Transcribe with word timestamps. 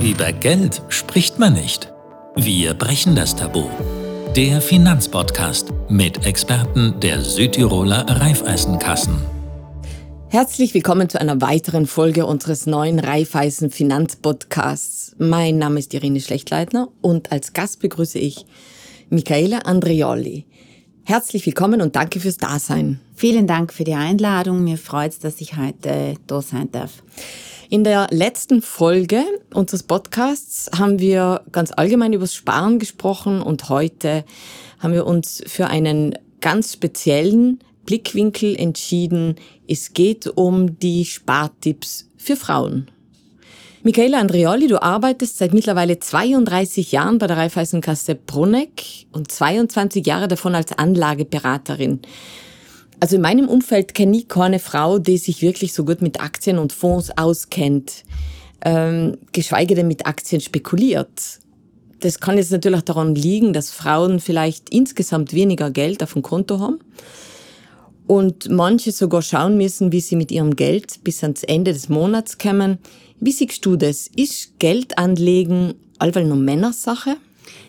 Über 0.00 0.30
Geld 0.30 0.82
spricht 0.90 1.38
man 1.38 1.54
nicht. 1.54 1.90
Wir 2.36 2.74
brechen 2.74 3.16
das 3.16 3.34
Tabu. 3.34 3.64
Der 4.36 4.60
Finanzpodcast 4.60 5.72
mit 5.88 6.26
Experten 6.26 7.00
der 7.00 7.22
Südtiroler 7.22 8.04
Raiffeisenkassen. 8.06 9.16
Herzlich 10.28 10.74
willkommen 10.74 11.08
zu 11.08 11.18
einer 11.18 11.40
weiteren 11.40 11.86
Folge 11.86 12.26
unseres 12.26 12.66
neuen 12.66 12.98
Raiffeisen 12.98 13.70
Finanzpodcasts. 13.70 15.16
Mein 15.18 15.56
Name 15.56 15.78
ist 15.78 15.94
Irene 15.94 16.20
Schlechtleitner 16.20 16.88
und 17.00 17.32
als 17.32 17.54
Gast 17.54 17.80
begrüße 17.80 18.18
ich 18.18 18.44
Michaela 19.08 19.60
Andreoli. 19.60 20.44
Herzlich 21.04 21.46
willkommen 21.46 21.80
und 21.80 21.96
danke 21.96 22.20
fürs 22.20 22.36
Dasein. 22.36 23.00
Vielen 23.14 23.46
Dank 23.46 23.72
für 23.72 23.84
die 23.84 23.94
Einladung. 23.94 24.62
Mir 24.62 24.76
freut 24.76 25.12
es, 25.12 25.20
dass 25.20 25.40
ich 25.40 25.56
heute 25.56 26.16
da 26.26 26.42
sein 26.42 26.70
darf. 26.70 27.02
In 27.68 27.82
der 27.82 28.06
letzten 28.12 28.62
Folge 28.62 29.24
unseres 29.52 29.82
Podcasts 29.82 30.70
haben 30.78 31.00
wir 31.00 31.42
ganz 31.50 31.72
allgemein 31.72 32.12
übers 32.12 32.32
Sparen 32.32 32.78
gesprochen 32.78 33.42
und 33.42 33.68
heute 33.68 34.24
haben 34.78 34.92
wir 34.92 35.04
uns 35.04 35.42
für 35.48 35.66
einen 35.66 36.16
ganz 36.40 36.74
speziellen 36.74 37.58
Blickwinkel 37.84 38.54
entschieden. 38.54 39.34
Es 39.66 39.94
geht 39.94 40.28
um 40.28 40.78
die 40.78 41.04
Spartipps 41.04 42.08
für 42.16 42.36
Frauen. 42.36 42.88
Michaela 43.82 44.20
Andreoli, 44.20 44.68
du 44.68 44.80
arbeitest 44.80 45.38
seit 45.38 45.52
mittlerweile 45.52 45.98
32 45.98 46.92
Jahren 46.92 47.18
bei 47.18 47.26
der 47.26 47.36
Raiffeisenkasse 47.36 48.14
Bruneck 48.14 49.06
und 49.10 49.32
22 49.32 50.06
Jahre 50.06 50.28
davon 50.28 50.54
als 50.54 50.70
Anlageberaterin. 50.72 52.00
Also 52.98 53.16
in 53.16 53.22
meinem 53.22 53.48
Umfeld 53.48 53.94
kenne 53.94 54.16
ich 54.16 54.28
keine 54.28 54.58
Frau, 54.58 54.98
die 54.98 55.18
sich 55.18 55.42
wirklich 55.42 55.74
so 55.74 55.84
gut 55.84 56.00
mit 56.00 56.20
Aktien 56.20 56.58
und 56.58 56.72
Fonds 56.72 57.10
auskennt, 57.16 58.04
ähm, 58.64 59.18
geschweige 59.32 59.74
denn 59.74 59.88
mit 59.88 60.06
Aktien 60.06 60.40
spekuliert. 60.40 61.40
Das 62.00 62.20
kann 62.20 62.38
jetzt 62.38 62.52
natürlich 62.52 62.82
daran 62.82 63.14
liegen, 63.14 63.52
dass 63.52 63.70
Frauen 63.70 64.20
vielleicht 64.20 64.70
insgesamt 64.70 65.32
weniger 65.32 65.70
Geld 65.70 66.02
auf 66.02 66.14
dem 66.14 66.22
Konto 66.22 66.58
haben 66.58 66.78
und 68.06 68.48
manche 68.50 68.92
sogar 68.92 69.22
schauen 69.22 69.56
müssen, 69.56 69.92
wie 69.92 70.00
sie 70.00 70.16
mit 70.16 70.30
ihrem 70.30 70.56
Geld 70.56 71.02
bis 71.04 71.22
ans 71.22 71.42
Ende 71.42 71.72
des 71.72 71.88
Monats 71.88 72.38
kommen. 72.38 72.78
Wie 73.20 73.32
siehst 73.32 73.64
du 73.64 73.76
das? 73.76 74.08
Ist 74.16 74.58
Geld 74.58 74.98
anlegen 74.98 75.74
allweil 75.98 76.26
nur 76.26 76.36
Männersache? 76.36 77.16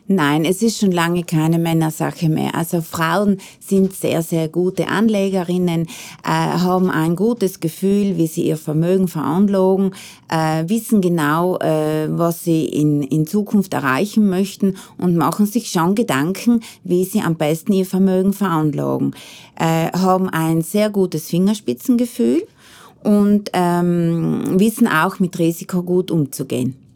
Nein, 0.07 0.45
es 0.45 0.61
ist 0.61 0.79
schon 0.79 0.91
lange 0.91 1.23
keine 1.23 1.59
Männersache 1.59 2.29
mehr. 2.29 2.55
Also 2.55 2.81
Frauen 2.81 3.39
sind 3.59 3.93
sehr, 3.93 4.21
sehr 4.21 4.47
gute 4.47 4.87
Anlegerinnen, 4.87 5.81
äh, 6.23 6.29
haben 6.29 6.89
ein 6.89 7.15
gutes 7.15 7.59
Gefühl, 7.59 8.17
wie 8.17 8.27
sie 8.27 8.43
ihr 8.43 8.55
Vermögen 8.55 9.09
veranlagen, 9.09 9.91
äh, 10.29 10.63
wissen 10.67 11.01
genau, 11.01 11.57
äh, 11.57 12.07
was 12.09 12.43
sie 12.43 12.65
in, 12.65 13.03
in 13.03 13.27
Zukunft 13.27 13.73
erreichen 13.73 14.29
möchten 14.29 14.77
und 14.97 15.17
machen 15.17 15.45
sich 15.45 15.69
schon 15.69 15.93
Gedanken, 15.93 16.61
wie 16.85 17.03
sie 17.03 17.21
am 17.21 17.35
besten 17.35 17.73
ihr 17.73 17.85
Vermögen 17.85 18.31
veranlagen. 18.31 19.13
Äh, 19.59 19.91
haben 19.91 20.29
ein 20.29 20.61
sehr 20.61 20.89
gutes 20.89 21.27
Fingerspitzengefühl 21.27 22.47
und 23.03 23.49
ähm, 23.53 24.59
wissen 24.59 24.87
auch 24.87 25.19
mit 25.19 25.37
Risiko 25.37 25.83
gut 25.83 26.11
umzugehen. 26.11 26.86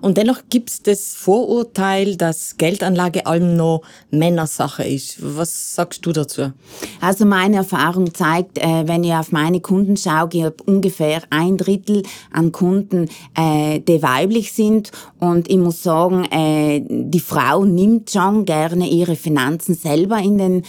Und 0.00 0.16
dennoch 0.18 0.42
gibt 0.50 0.70
es 0.70 0.82
das 0.82 1.14
Vorurteil, 1.14 2.16
dass 2.16 2.56
Geldanlage 2.56 3.26
allem 3.26 3.56
noch 3.56 3.82
Männersache 4.10 4.84
ist. 4.84 5.16
Was 5.20 5.74
sagst 5.74 6.04
du 6.06 6.12
dazu? 6.12 6.52
Also 7.00 7.24
meine 7.24 7.56
Erfahrung 7.56 8.14
zeigt, 8.14 8.58
äh, 8.58 8.86
wenn 8.86 9.04
ich 9.04 9.12
auf 9.12 9.32
meine 9.32 9.60
Kunden 9.60 9.96
schaue, 9.96 10.28
ich 10.32 10.44
habe 10.44 10.56
ungefähr 10.66 11.22
ein 11.30 11.56
Drittel 11.56 12.02
an 12.30 12.52
Kunden, 12.52 13.08
äh, 13.36 13.80
die 13.80 14.02
weiblich 14.02 14.52
sind. 14.52 14.92
Und 15.18 15.48
ich 15.50 15.56
muss 15.56 15.82
sagen, 15.82 16.24
äh, 16.26 16.82
die 16.88 17.20
Frau 17.20 17.64
nimmt 17.64 18.10
schon 18.10 18.44
gerne 18.44 18.88
ihre 18.88 19.16
Finanzen 19.16 19.74
selber 19.74 20.18
in 20.18 20.38
den 20.38 20.62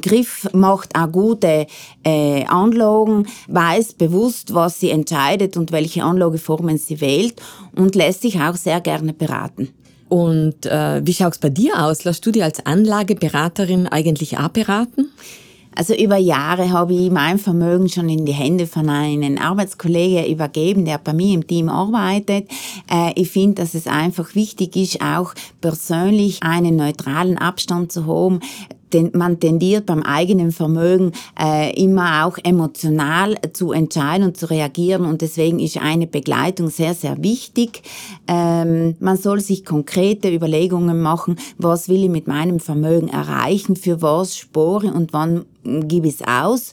Griff, 0.00 0.48
macht 0.52 0.96
auch 0.96 1.10
gute 1.10 1.66
Anlagen, 2.04 3.26
weiß 3.48 3.94
bewusst, 3.94 4.54
was 4.54 4.80
sie 4.80 4.90
entscheidet 4.90 5.56
und 5.56 5.72
welche 5.72 6.04
Anlageformen 6.04 6.78
sie 6.78 7.00
wählt 7.00 7.40
und 7.76 7.94
lässt 7.94 8.22
sich 8.22 8.40
auch 8.40 8.56
sehr 8.56 8.80
gerne 8.80 9.12
beraten. 9.12 9.68
Und 10.08 10.66
äh, 10.66 11.00
wie 11.04 11.14
schaut's 11.14 11.38
bei 11.38 11.48
dir 11.48 11.82
aus? 11.82 12.04
Lässt 12.04 12.26
du 12.26 12.32
dir 12.32 12.44
als 12.44 12.66
Anlageberaterin 12.66 13.86
eigentlich 13.86 14.38
auch 14.38 14.48
beraten? 14.48 15.06
Also 15.74 15.94
über 15.94 16.18
Jahre 16.18 16.70
habe 16.70 16.92
ich 16.92 17.10
mein 17.10 17.38
Vermögen 17.38 17.88
schon 17.88 18.08
in 18.10 18.26
die 18.26 18.32
Hände 18.32 18.66
von 18.66 18.90
einem 18.90 19.38
Arbeitskollegen 19.38 20.26
übergeben, 20.30 20.84
der 20.84 20.98
bei 20.98 21.14
mir 21.14 21.34
im 21.34 21.46
Team 21.46 21.70
arbeitet. 21.70 22.46
Äh, 22.90 23.12
ich 23.14 23.30
finde, 23.30 23.62
dass 23.62 23.74
es 23.74 23.86
einfach 23.86 24.34
wichtig 24.34 24.76
ist, 24.76 25.00
auch 25.00 25.32
persönlich 25.60 26.42
einen 26.42 26.76
neutralen 26.76 27.38
Abstand 27.38 27.90
zu 27.90 28.06
haben 28.06 28.40
man 29.12 29.40
tendiert 29.40 29.86
beim 29.86 30.02
eigenen 30.02 30.52
Vermögen 30.52 31.12
äh, 31.38 31.72
immer 31.80 32.26
auch 32.26 32.38
emotional 32.42 33.36
zu 33.52 33.72
entscheiden 33.72 34.26
und 34.26 34.36
zu 34.36 34.50
reagieren 34.50 35.04
und 35.04 35.22
deswegen 35.22 35.58
ist 35.58 35.78
eine 35.78 36.06
Begleitung 36.06 36.70
sehr, 36.70 36.94
sehr 36.94 37.22
wichtig. 37.22 37.82
Ähm, 38.26 38.96
man 39.00 39.16
soll 39.16 39.40
sich 39.40 39.64
konkrete 39.64 40.32
Überlegungen 40.32 41.00
machen, 41.00 41.36
was 41.58 41.88
will 41.88 42.04
ich 42.04 42.10
mit 42.10 42.26
meinem 42.26 42.60
Vermögen 42.60 43.08
erreichen, 43.08 43.76
für 43.76 44.02
was 44.02 44.36
spore 44.36 44.92
und 44.92 45.12
wann 45.12 45.44
gebe 45.64 46.08
ich 46.08 46.20
es 46.20 46.26
aus. 46.26 46.72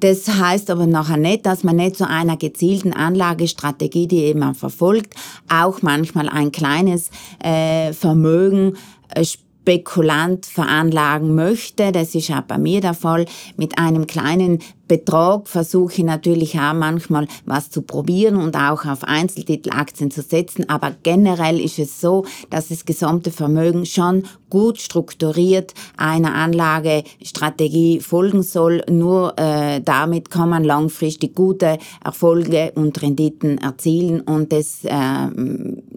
Das 0.00 0.28
heißt 0.28 0.70
aber 0.70 0.86
nachher 0.86 1.16
nicht, 1.16 1.46
dass 1.46 1.64
man 1.64 1.76
nicht 1.76 1.96
zu 1.96 2.06
einer 2.06 2.36
gezielten 2.36 2.92
Anlagestrategie, 2.92 4.06
die 4.06 4.34
man 4.34 4.54
verfolgt, 4.54 5.14
auch 5.48 5.82
manchmal 5.82 6.28
ein 6.28 6.52
kleines 6.52 7.10
äh, 7.38 7.92
Vermögen 7.92 8.76
äh, 9.14 9.24
spekulant 9.64 10.44
veranlagen 10.44 11.34
möchte. 11.34 11.90
Das 11.90 12.14
ist 12.14 12.30
auch 12.30 12.42
bei 12.42 12.58
mir 12.58 12.82
der 12.82 12.92
Fall. 12.92 13.24
Mit 13.56 13.78
einem 13.78 14.06
kleinen 14.06 14.58
Betrag 14.86 15.48
versuche 15.48 15.94
ich 15.94 16.04
natürlich 16.04 16.58
auch 16.58 16.74
manchmal 16.74 17.26
was 17.46 17.70
zu 17.70 17.82
probieren 17.82 18.36
und 18.36 18.56
auch 18.56 18.84
auf 18.84 19.04
Einzeltitelaktien 19.04 20.10
zu 20.10 20.20
setzen. 20.20 20.68
Aber 20.68 20.94
generell 21.02 21.58
ist 21.58 21.78
es 21.78 22.00
so, 22.00 22.26
dass 22.50 22.68
das 22.68 22.84
gesamte 22.84 23.30
Vermögen 23.30 23.86
schon 23.86 24.24
gut 24.50 24.80
strukturiert 24.80 25.74
einer 25.96 26.34
Anlagestrategie 26.34 28.00
folgen 28.00 28.42
soll. 28.42 28.82
Nur 28.90 29.38
äh, 29.38 29.80
damit 29.80 30.30
kann 30.30 30.50
man 30.50 30.64
langfristig 30.64 31.34
gute 31.34 31.78
Erfolge 32.04 32.72
und 32.74 33.00
Renditen 33.00 33.58
erzielen. 33.58 34.20
Und 34.20 34.52
das 34.52 34.84
äh, 34.84 35.28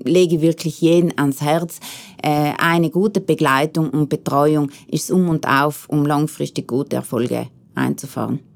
lege 0.03 0.35
ich 0.37 0.41
wirklich 0.41 0.81
jeden 0.81 1.17
ans 1.17 1.41
Herz. 1.41 1.79
Äh, 2.23 2.53
eine 2.57 2.89
gute 2.89 3.21
Begleitung 3.21 3.89
und 3.89 4.09
Betreuung 4.09 4.71
ist 4.87 5.11
um 5.11 5.29
und 5.29 5.47
auf, 5.47 5.87
um 5.89 6.05
langfristig 6.05 6.67
gute 6.67 6.95
Erfolge 6.95 7.47
einzufahren. 7.75 8.47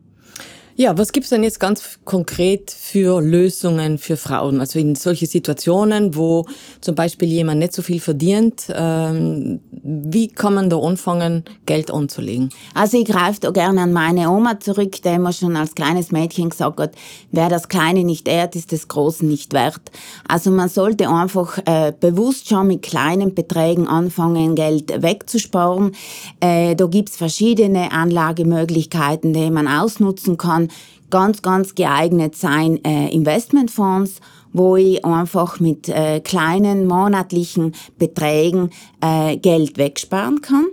Ja, 0.81 0.97
was 0.97 1.11
gibt's 1.11 1.29
denn 1.29 1.43
jetzt 1.43 1.59
ganz 1.59 1.99
konkret 2.05 2.71
für 2.71 3.21
Lösungen 3.21 3.99
für 3.99 4.17
Frauen? 4.17 4.59
Also 4.59 4.79
in 4.79 4.95
solche 4.95 5.27
Situationen, 5.27 6.15
wo 6.15 6.47
zum 6.81 6.95
Beispiel 6.95 7.27
jemand 7.27 7.59
nicht 7.59 7.73
so 7.73 7.83
viel 7.83 7.99
verdient, 7.99 8.63
ähm, 8.73 9.59
wie 9.71 10.27
kann 10.27 10.55
man 10.55 10.71
da 10.71 10.79
anfangen, 10.79 11.43
Geld 11.67 11.91
anzulegen? 11.91 12.49
Also 12.73 12.97
ich 12.97 13.05
greife 13.05 13.39
da 13.41 13.51
gerne 13.51 13.81
an 13.81 13.93
meine 13.93 14.31
Oma 14.31 14.59
zurück, 14.59 15.03
die 15.03 15.09
immer 15.09 15.33
schon 15.33 15.55
als 15.55 15.75
kleines 15.75 16.11
Mädchen 16.11 16.49
gesagt 16.49 16.79
hat, 16.79 16.95
wer 17.31 17.49
das 17.49 17.67
Kleine 17.67 18.03
nicht 18.03 18.27
ehrt, 18.27 18.55
ist 18.55 18.71
das 18.71 18.87
Große 18.87 19.23
nicht 19.23 19.53
wert. 19.53 19.91
Also 20.27 20.49
man 20.49 20.67
sollte 20.67 21.09
einfach 21.09 21.59
äh, 21.65 21.93
bewusst 21.99 22.49
schon 22.49 22.65
mit 22.65 22.81
kleinen 22.81 23.35
Beträgen 23.35 23.87
anfangen, 23.87 24.55
Geld 24.55 24.99
wegzusparen. 24.99 25.91
Äh, 26.39 26.75
da 26.75 26.87
gibt's 26.87 27.17
verschiedene 27.17 27.91
Anlagemöglichkeiten, 27.91 29.31
die 29.33 29.51
man 29.51 29.67
ausnutzen 29.67 30.37
kann 30.37 30.70
ganz, 31.09 31.41
ganz 31.41 31.75
geeignet 31.75 32.35
sein 32.35 32.83
äh, 32.83 33.09
Investmentfonds, 33.13 34.21
wo 34.53 34.75
ich 34.75 35.05
einfach 35.05 35.59
mit 35.59 35.89
äh, 35.89 36.19
kleinen 36.19 36.87
monatlichen 36.87 37.73
Beträgen 37.97 38.71
äh, 39.01 39.37
Geld 39.37 39.77
wegsparen 39.77 40.41
kann 40.41 40.65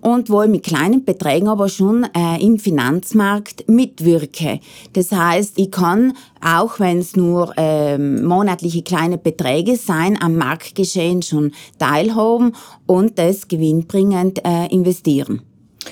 und 0.00 0.30
wo 0.30 0.42
ich 0.42 0.48
mit 0.48 0.64
kleinen 0.64 1.04
Beträgen 1.04 1.48
aber 1.48 1.68
schon 1.68 2.06
äh, 2.16 2.42
im 2.42 2.58
Finanzmarkt 2.58 3.68
mitwirke. 3.68 4.60
Das 4.92 5.12
heißt, 5.12 5.58
ich 5.58 5.70
kann, 5.70 6.14
auch 6.44 6.80
wenn 6.80 6.98
es 6.98 7.16
nur 7.16 7.52
äh, 7.56 7.98
monatliche 7.98 8.82
kleine 8.82 9.18
Beträge 9.18 9.76
sein, 9.76 10.20
am 10.20 10.36
Marktgeschehen 10.36 11.22
schon 11.22 11.52
teilhaben 11.78 12.52
und 12.86 13.18
das 13.18 13.48
gewinnbringend 13.48 14.44
äh, 14.44 14.66
investieren. 14.66 15.42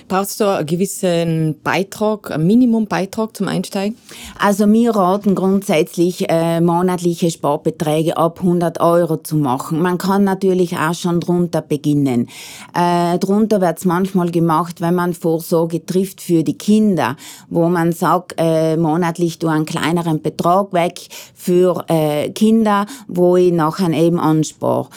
Brauchst 0.06 0.40
du 0.40 0.44
einen 0.44 0.66
gewissen 0.66 1.56
Beitrag, 1.62 2.30
einen 2.30 2.46
Minimumbeitrag 2.46 3.36
zum 3.36 3.48
Einsteigen? 3.48 3.96
Also 4.38 4.70
wir 4.70 4.94
raten 4.94 5.34
grundsätzlich 5.34 6.28
äh, 6.28 6.60
monatliche 6.60 7.30
Sparbeträge 7.30 8.16
ab 8.16 8.40
100 8.40 8.80
Euro 8.80 9.16
zu 9.16 9.36
machen. 9.36 9.80
Man 9.80 9.98
kann 9.98 10.24
natürlich 10.24 10.76
auch 10.76 10.94
schon 10.94 11.20
drunter 11.20 11.62
beginnen. 11.62 12.28
Äh, 12.74 13.18
drunter 13.18 13.60
wird 13.60 13.78
es 13.78 13.84
manchmal 13.84 14.30
gemacht, 14.30 14.80
wenn 14.80 14.94
man 14.94 15.14
Vorsorge 15.14 15.84
trifft 15.84 16.20
für 16.20 16.44
die 16.44 16.56
Kinder, 16.56 17.16
wo 17.48 17.68
man 17.68 17.92
sagt, 17.92 18.34
äh, 18.38 18.76
monatlich 18.76 19.38
du 19.38 19.48
einen 19.48 19.66
kleineren 19.66 20.22
Betrag 20.22 20.72
weg 20.72 21.00
für 21.34 21.84
äh, 21.88 22.30
Kinder, 22.30 22.86
wo 23.06 23.36
ich 23.36 23.52
nachher 23.52 23.90
eben 23.90 24.20
anspare. 24.20 24.88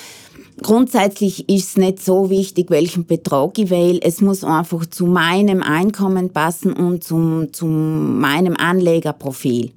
Grundsätzlich 0.64 1.50
ist 1.50 1.70
es 1.70 1.78
nicht 1.78 2.04
so 2.04 2.30
wichtig, 2.30 2.70
welchen 2.70 3.08
Betrag 3.08 3.58
ich 3.58 3.72
wähle. 3.72 4.00
Es 4.04 4.22
muss 4.22 4.44
einfach 4.44 4.86
zu 4.86 5.08
meinem 5.08 5.64
Einkommen 5.64 6.30
passen 6.30 6.74
und 6.74 7.04
zum, 7.04 7.52
zu 7.52 7.66
meinem 7.66 8.56
Anlegerprofil. 8.56 9.72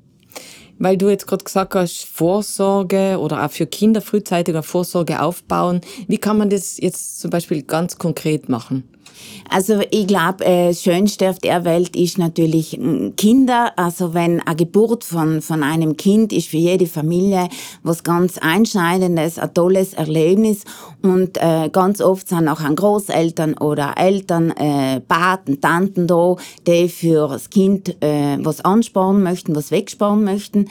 Weil 0.78 0.98
du 0.98 1.08
jetzt 1.08 1.26
gerade 1.26 1.44
gesagt 1.44 1.74
hast, 1.74 2.04
Vorsorge 2.04 3.18
oder 3.18 3.46
auch 3.46 3.50
für 3.50 3.66
Kinder 3.66 4.02
frühzeitiger 4.02 4.62
Vorsorge 4.62 5.22
aufbauen. 5.22 5.80
Wie 6.06 6.18
kann 6.18 6.36
man 6.36 6.50
das 6.50 6.76
jetzt 6.78 7.18
zum 7.18 7.30
Beispiel 7.30 7.62
ganz 7.62 7.96
konkret 7.96 8.50
machen? 8.50 8.84
Also 9.48 9.80
ich 9.90 10.06
glaube, 10.06 10.44
äh, 10.44 10.74
Schönste 10.74 11.30
auf 11.30 11.38
der 11.38 11.64
Welt 11.64 11.96
ist 11.96 12.18
natürlich 12.18 12.78
Kinder. 13.16 13.72
Also 13.76 14.14
wenn 14.14 14.40
eine 14.40 14.56
Geburt 14.56 15.04
von, 15.04 15.42
von 15.42 15.62
einem 15.62 15.96
Kind 15.96 16.32
ist 16.32 16.48
für 16.48 16.56
jede 16.56 16.86
Familie 16.86 17.48
was 17.82 18.02
ganz 18.02 18.38
Einschneidendes, 18.38 19.38
ein 19.38 19.54
tolles 19.54 19.94
Erlebnis. 19.94 20.64
Und 21.02 21.36
äh, 21.38 21.68
ganz 21.70 22.00
oft 22.00 22.28
sind 22.28 22.48
auch 22.48 22.60
an 22.60 22.76
Großeltern 22.76 23.54
oder 23.54 23.94
Eltern, 23.96 24.50
äh, 24.50 25.00
Paten, 25.00 25.60
Tanten 25.60 26.06
da, 26.06 26.36
die 26.66 26.88
für 26.88 27.28
das 27.28 27.50
Kind 27.50 28.02
äh, 28.02 28.38
was 28.40 28.64
ansparen 28.64 29.22
möchten, 29.22 29.54
was 29.54 29.70
wegsparen 29.70 30.24
möchten. 30.24 30.68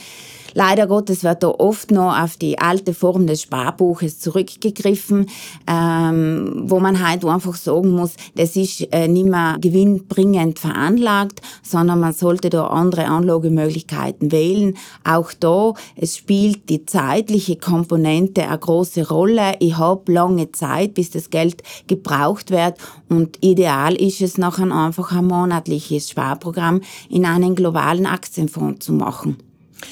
Leider 0.54 0.88
Gottes 0.88 1.24
wird 1.24 1.44
da 1.44 1.50
oft 1.50 1.92
noch 1.92 2.18
auf 2.18 2.38
die 2.38 2.60
alte 2.60 2.94
Form 2.94 3.28
des 3.28 3.42
Sparbuches 3.42 4.20
zurückgegriffen, 4.20 5.28
ähm, 5.68 6.64
wo 6.66 6.80
man 6.80 7.06
halt 7.06 7.26
einfach 7.26 7.56
sagen 7.56 7.92
muss, 7.92 8.14
das 8.36 8.56
ist 8.56 8.82
äh, 8.94 9.08
nicht 9.08 9.26
mehr 9.26 9.58
gewinnbringend 9.60 10.60
veranlagt, 10.60 11.42
sondern 11.64 12.00
man 12.00 12.14
sollte 12.14 12.50
da 12.50 12.68
andere 12.68 13.06
Anlagemöglichkeiten 13.06 14.32
wählen. 14.32 14.76
Auch 15.04 15.34
da, 15.40 15.74
es 15.96 16.18
spielt 16.18 16.70
die 16.70 16.86
zeitliche 16.86 17.56
Komponente 17.56 18.48
eine 18.48 18.60
große 18.60 19.08
Rolle. 19.08 19.54
Ich 19.60 19.78
habe 19.78 20.12
lange 20.12 20.52
Zeit, 20.52 20.94
bis 20.94 21.10
das 21.10 21.30
Geld 21.30 21.64
gebraucht 21.88 22.52
wird 22.52 22.78
und 23.10 23.44
ideal 23.44 23.96
ist 23.96 24.22
es 24.22 24.38
nachher 24.38 24.72
einfach 24.72 25.12
ein 25.12 25.26
monatliches 25.26 26.10
Sparprogramm 26.10 26.82
in 27.10 27.26
einen 27.26 27.56
globalen 27.56 28.06
Aktienfonds 28.06 28.86
zu 28.86 28.94
machen. 28.94 29.38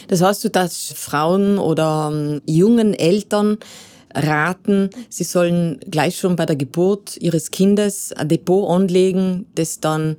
Das 0.07 0.21
heißt, 0.21 0.43
du 0.43 0.49
dass 0.49 0.93
Frauen 0.95 1.57
oder 1.57 2.11
ähm, 2.11 2.41
jungen 2.45 2.93
Eltern 2.93 3.57
raten, 4.13 4.89
sie 5.09 5.23
sollen 5.23 5.79
gleich 5.89 6.17
schon 6.17 6.35
bei 6.35 6.45
der 6.45 6.55
Geburt 6.55 7.17
ihres 7.17 7.51
Kindes 7.51 8.11
ein 8.13 8.27
Depot 8.27 8.69
anlegen, 8.69 9.45
das 9.55 9.79
dann 9.79 10.17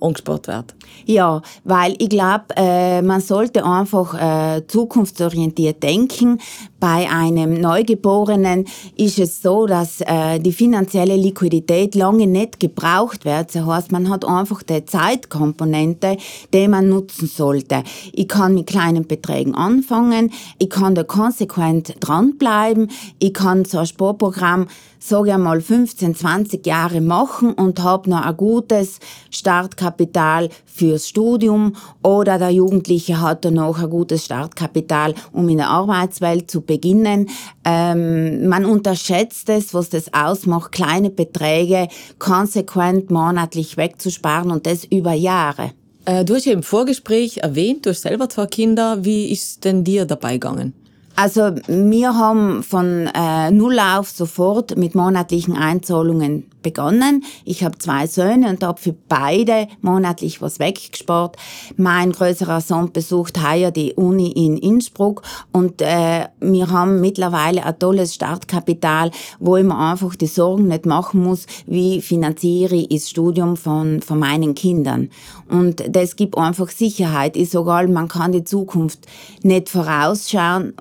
angespart 0.00 0.48
wird. 0.48 0.74
Ja, 1.06 1.42
weil 1.64 1.94
ich 1.98 2.08
glaube, 2.08 2.44
äh, 2.56 3.02
man 3.02 3.20
sollte 3.20 3.64
einfach 3.64 4.14
äh, 4.14 4.66
zukunftsorientiert 4.66 5.82
denken. 5.82 6.40
Bei 6.80 7.10
einem 7.10 7.60
Neugeborenen 7.60 8.66
ist 8.96 9.18
es 9.18 9.42
so, 9.42 9.66
dass 9.66 10.00
äh, 10.00 10.38
die 10.38 10.52
finanzielle 10.52 11.16
Liquidität 11.16 11.96
lange 11.96 12.28
nicht 12.28 12.60
gebraucht 12.60 13.24
wird. 13.24 13.54
Das 13.54 13.66
heißt, 13.66 13.90
man 13.90 14.08
hat 14.08 14.24
einfach 14.24 14.62
die 14.62 14.84
Zeitkomponente, 14.84 16.16
die 16.54 16.68
man 16.68 16.88
nutzen 16.88 17.26
sollte. 17.26 17.82
Ich 18.12 18.28
kann 18.28 18.54
mit 18.54 18.68
kleinen 18.68 19.08
Beträgen 19.08 19.56
anfangen, 19.56 20.30
ich 20.58 20.70
kann 20.70 20.94
da 20.94 21.02
konsequent 21.02 21.96
dranbleiben, 21.98 22.90
ich 23.18 23.34
kann 23.34 23.64
so 23.64 23.78
ein 23.78 23.86
Sportprogramm 23.86 24.68
sage 24.98 25.30
ich 25.30 25.36
mal, 25.36 25.60
15, 25.60 26.14
20 26.14 26.66
Jahre 26.66 27.00
machen 27.00 27.52
und 27.52 27.82
habe 27.82 28.10
noch 28.10 28.24
ein 28.24 28.36
gutes 28.36 28.98
Startkapital 29.30 30.48
fürs 30.66 31.08
Studium 31.08 31.74
oder 32.02 32.38
der 32.38 32.50
Jugendliche 32.50 33.20
hat 33.20 33.44
dann 33.44 33.54
noch 33.54 33.80
ein 33.80 33.90
gutes 33.90 34.24
Startkapital, 34.24 35.14
um 35.32 35.48
in 35.48 35.58
der 35.58 35.70
Arbeitswelt 35.70 36.50
zu 36.50 36.60
beginnen. 36.68 37.28
Ähm, 37.64 38.46
man 38.46 38.64
unterschätzt 38.64 39.48
es, 39.48 39.74
was 39.74 39.88
das 39.88 40.14
ausmacht, 40.14 40.70
kleine 40.70 41.10
Beträge 41.10 41.88
konsequent 42.20 43.10
monatlich 43.10 43.76
wegzusparen 43.76 44.52
und 44.52 44.66
das 44.66 44.84
über 44.84 45.14
Jahre. 45.14 45.72
Äh, 46.04 46.24
du 46.24 46.36
hast 46.36 46.44
ja 46.44 46.52
im 46.52 46.62
Vorgespräch 46.62 47.38
erwähnt, 47.38 47.84
du 47.84 47.90
hast 47.90 48.02
selber 48.02 48.28
zwei 48.28 48.46
Kinder. 48.46 49.04
Wie 49.04 49.32
ist 49.32 49.64
denn 49.64 49.82
dir 49.82 50.04
dabei 50.04 50.34
gegangen? 50.34 50.74
Also 51.16 51.50
wir 51.66 52.14
haben 52.14 52.62
von 52.62 53.10
äh, 53.12 53.50
Null 53.50 53.80
auf 53.80 54.08
sofort 54.08 54.76
mit 54.76 54.94
monatlichen 54.94 55.56
Einzahlungen 55.56 56.44
begonnen. 56.62 57.24
Ich 57.44 57.64
habe 57.64 57.78
zwei 57.78 58.06
Söhne 58.06 58.48
und 58.48 58.62
habe 58.62 58.80
für 58.80 58.94
beide 59.08 59.68
monatlich 59.80 60.42
was 60.42 60.58
weggespart. 60.58 61.36
Mein 61.76 62.12
größerer 62.12 62.60
Sohn 62.60 62.92
besucht 62.92 63.42
heuer 63.42 63.70
die 63.70 63.94
Uni 63.94 64.32
in 64.32 64.56
Innsbruck 64.56 65.22
und 65.52 65.80
äh, 65.82 66.26
wir 66.40 66.70
haben 66.70 67.00
mittlerweile 67.00 67.64
ein 67.64 67.78
tolles 67.78 68.14
Startkapital, 68.14 69.10
wo 69.38 69.56
ich 69.56 69.64
mir 69.64 69.78
einfach 69.78 70.14
die 70.16 70.26
Sorgen 70.26 70.68
nicht 70.68 70.86
machen 70.86 71.22
muss, 71.22 71.46
wie 71.66 72.00
finanziere 72.00 72.76
ich 72.76 72.88
das 72.88 73.10
Studium 73.10 73.56
von, 73.56 74.02
von 74.02 74.18
meinen 74.18 74.54
Kindern. 74.54 75.10
Und 75.48 75.82
das 75.88 76.16
gibt 76.16 76.36
einfach 76.36 76.70
Sicherheit. 76.70 77.36
Ich 77.36 77.50
sage 77.50 77.88
man 77.88 78.08
kann 78.08 78.32
die 78.32 78.44
Zukunft 78.44 79.06
nicht 79.42 79.68
vorausschauen, 79.68 80.74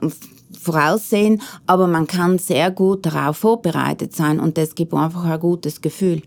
voraussehen, 0.59 1.42
aber 1.65 1.88
man 1.88 2.07
kann 2.07 2.39
sehr 2.39 2.71
gut 2.71 3.06
darauf 3.06 3.38
vorbereitet 3.38 4.15
sein 4.15 4.39
und 4.39 4.57
das 4.57 4.75
gibt 4.75 4.94
einfach 4.94 5.25
ein 5.25 5.39
gutes 5.39 5.81
Gefühl. 5.81 6.21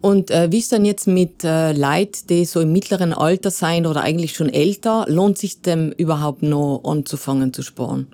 Und 0.00 0.30
äh, 0.30 0.52
wie 0.52 0.58
ist 0.58 0.70
dann 0.70 0.84
jetzt 0.84 1.06
mit 1.06 1.44
äh, 1.44 1.72
Leid, 1.72 2.28
die 2.28 2.44
so 2.44 2.60
im 2.60 2.72
mittleren 2.72 3.14
Alter 3.14 3.50
sein 3.50 3.86
oder 3.86 4.02
eigentlich 4.02 4.34
schon 4.34 4.50
älter? 4.50 5.06
Lohnt 5.08 5.38
sich 5.38 5.62
dem 5.62 5.92
überhaupt 5.92 6.42
noch 6.42 6.82
anzufangen 6.84 7.54
zu 7.54 7.62
sparen? 7.62 8.06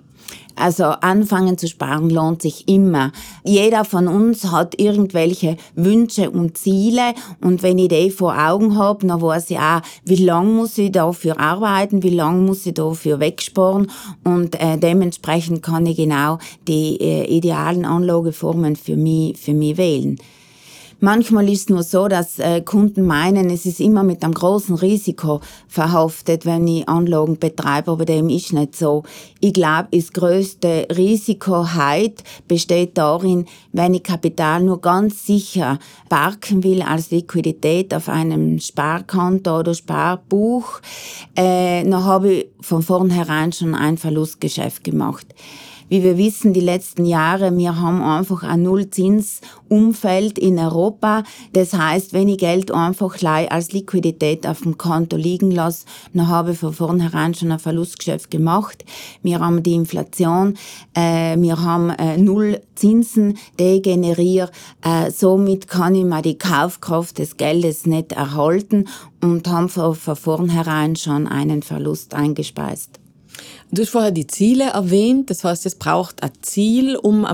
Also 0.55 0.83
anfangen 0.83 1.57
zu 1.57 1.67
sparen 1.67 2.09
lohnt 2.09 2.41
sich 2.41 2.67
immer. 2.67 3.11
Jeder 3.43 3.85
von 3.85 4.07
uns 4.07 4.51
hat 4.51 4.79
irgendwelche 4.79 5.57
Wünsche 5.75 6.29
und 6.29 6.57
Ziele 6.57 7.13
und 7.41 7.63
wenn 7.63 7.77
ich 7.77 7.87
die 7.87 8.11
vor 8.11 8.37
Augen 8.37 8.77
habe, 8.77 9.07
dann 9.07 9.21
weiß 9.21 9.49
ich 9.49 9.59
auch, 9.59 9.81
wie 10.03 10.23
lange 10.23 10.51
muss 10.51 10.77
ich 10.77 10.91
dafür 10.91 11.39
arbeiten, 11.39 12.03
wie 12.03 12.09
lange 12.09 12.41
muss 12.41 12.65
ich 12.65 12.73
dafür 12.73 13.19
wegsparen 13.19 13.89
und 14.23 14.59
äh, 14.61 14.77
dementsprechend 14.77 15.63
kann 15.63 15.85
ich 15.85 15.97
genau 15.97 16.37
die 16.67 16.99
äh, 17.01 17.25
idealen 17.25 17.85
Anlageformen 17.85 18.75
für 18.75 18.97
mich, 18.97 19.37
für 19.37 19.53
mich 19.53 19.77
wählen. 19.77 20.17
Manchmal 21.03 21.49
ist 21.49 21.71
nur 21.71 21.81
so, 21.81 22.07
dass 22.07 22.37
äh, 22.37 22.61
Kunden 22.61 23.07
meinen, 23.07 23.49
es 23.49 23.65
ist 23.65 23.79
immer 23.79 24.03
mit 24.03 24.23
einem 24.23 24.35
großen 24.35 24.75
Risiko 24.75 25.41
verhaftet, 25.67 26.45
wenn 26.45 26.67
ich 26.67 26.87
Anlagen 26.87 27.39
betreibe, 27.39 27.89
aber 27.89 28.05
dem 28.05 28.29
ist 28.29 28.53
nicht 28.53 28.75
so. 28.75 29.01
Ich 29.39 29.53
glaube, 29.53 29.87
das 29.91 30.13
größte 30.13 30.89
Risiko 30.95 31.73
heute 31.73 32.23
besteht 32.47 32.99
darin, 32.99 33.47
wenn 33.71 33.95
ich 33.95 34.03
Kapital 34.03 34.61
nur 34.61 34.79
ganz 34.79 35.25
sicher 35.25 35.79
parken 36.07 36.63
will 36.63 36.83
als 36.83 37.09
Liquidität 37.09 37.95
auf 37.95 38.07
einem 38.07 38.59
Sparkonto 38.59 39.57
oder 39.57 39.73
Sparbuch, 39.73 40.81
äh, 41.33 41.83
dann 41.83 42.05
habe 42.05 42.31
ich 42.31 42.47
von 42.59 42.83
vornherein 42.83 43.51
schon 43.51 43.73
ein 43.73 43.97
Verlustgeschäft 43.97 44.83
gemacht 44.83 45.25
wie 45.91 46.03
wir 46.03 46.17
wissen, 46.17 46.53
die 46.53 46.61
letzten 46.61 47.05
Jahre, 47.05 47.55
wir 47.57 47.77
haben 47.77 48.01
einfach 48.01 48.43
ein 48.43 48.63
Nullzinsumfeld 48.63 50.39
in 50.39 50.57
Europa. 50.57 51.23
Das 51.51 51.73
heißt, 51.73 52.13
wenn 52.13 52.29
ich 52.29 52.37
Geld 52.37 52.71
einfach 52.71 53.21
als 53.21 53.73
Liquidität 53.73 54.47
auf 54.47 54.61
dem 54.61 54.77
Konto 54.77 55.17
liegen 55.17 55.51
lasse, 55.51 55.83
dann 56.13 56.29
habe 56.29 56.53
ich 56.53 56.59
von 56.59 56.71
vornherein 56.71 57.33
schon 57.33 57.51
ein 57.51 57.59
Verlustgeschäft 57.59 58.31
gemacht. 58.31 58.85
Wir 59.21 59.41
haben 59.41 59.63
die 59.63 59.73
Inflation, 59.73 60.53
äh, 60.93 61.35
wir 61.37 61.61
haben 61.61 61.89
äh, 61.89 62.17
Nullzinsen, 62.17 63.37
die 63.59 63.81
generiere. 63.81 64.49
Äh, 64.81 65.11
somit 65.11 65.67
kann 65.67 65.93
ich 65.93 66.05
mir 66.05 66.21
die 66.21 66.37
Kaufkraft 66.37 67.17
des 67.17 67.35
Geldes 67.35 67.85
nicht 67.85 68.13
erhalten 68.13 68.87
und 69.21 69.45
haben 69.45 69.67
von, 69.67 69.93
von 69.95 70.15
vornherein 70.15 70.95
schon 70.95 71.27
einen 71.27 71.63
Verlust 71.63 72.13
eingespeist. 72.13 73.00
Du 73.73 73.81
hast 73.81 73.89
vorher 73.89 74.11
die 74.11 74.27
Ziele 74.27 74.65
erwähnt. 74.65 75.29
Das 75.29 75.45
heißt, 75.45 75.65
es 75.65 75.75
braucht 75.75 76.23
ein 76.23 76.31
Ziel, 76.41 76.97
um 76.97 77.25